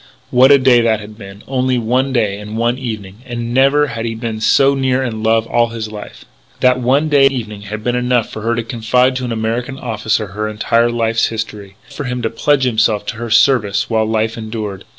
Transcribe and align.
What 0.31 0.51
a 0.51 0.57
day 0.57 0.81
that 0.81 0.99
had 0.99 1.15
been.... 1.15 1.43
Only 1.47 1.77
one 1.77 2.11
day 2.11 2.39
and 2.39 2.57
one 2.57 2.79
evening.... 2.79 3.17
And 3.23 3.53
never 3.53 3.85
had 3.85 4.03
he 4.03 4.15
been 4.15 4.41
so 4.41 4.73
near 4.73 5.03
in 5.03 5.21
love 5.21 5.45
in 5.45 5.51
all 5.51 5.67
his 5.67 5.91
life.... 5.91 6.25
That 6.59 6.79
one 6.79 7.07
day 7.07 7.25
and 7.27 7.31
evening 7.31 7.61
had 7.61 7.83
been 7.83 7.95
enough 7.95 8.27
for 8.27 8.41
her 8.41 8.55
to 8.55 8.63
confide 8.63 9.15
to 9.17 9.25
an 9.25 9.31
American 9.31 9.77
officer 9.77 10.29
her 10.29 10.47
entire 10.49 10.89
life's 10.89 11.27
history.... 11.27 11.75
Enough 11.85 11.95
for 11.97 12.03
him 12.05 12.23
to 12.23 12.31
pledge 12.31 12.63
himself 12.63 13.05
to 13.05 13.17
her 13.17 13.29
service 13.29 13.91
while 13.91 14.05
life 14.05 14.39
endured.... 14.39 14.85